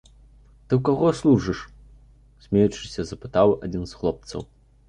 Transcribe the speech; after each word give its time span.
Ты 0.67 0.73
ў 0.77 0.79
каго 0.89 1.11
служыш?— 1.19 1.61
смеючыся, 2.47 3.01
запытаў 3.11 3.55
адзін 3.69 3.89
з 3.93 4.01
хлопцаў. 4.01 4.41